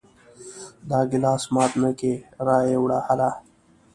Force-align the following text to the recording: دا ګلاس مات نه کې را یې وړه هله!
دا 0.89 0.99
ګلاس 1.11 1.43
مات 1.53 1.71
نه 1.83 1.91
کې 1.99 2.13
را 2.45 2.57
یې 2.69 2.77
وړه 2.83 2.99
هله! 3.07 3.29